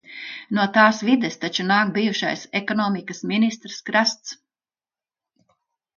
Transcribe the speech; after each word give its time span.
No 0.57 0.63
tās 0.77 1.01
vides 1.09 1.37
taču 1.43 1.65
nāk 1.73 1.91
bijušais 1.99 2.47
ekonomikas 2.61 3.21
ministrs 3.33 3.79
Krasts. 3.91 4.37